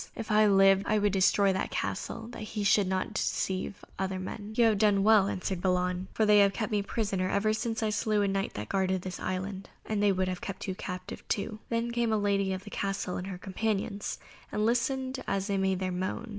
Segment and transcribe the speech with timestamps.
[0.15, 4.55] If I lived, I would destroy that castle that he should not deceive other men."
[4.57, 7.83] "You would have done well," answered Balan, "for they have kept me prisoner ever since
[7.83, 11.23] I slew a Knight that guarded this island, and they would have kept you captive
[11.27, 14.17] too." Then came the lady of the castle and her companions,
[14.51, 16.29] and listened as they made their moan.